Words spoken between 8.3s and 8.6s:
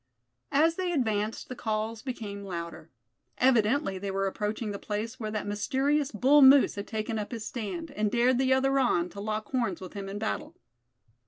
the